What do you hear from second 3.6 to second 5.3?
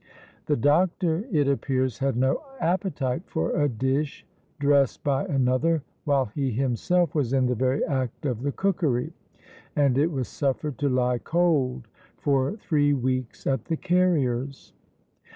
dish dressed by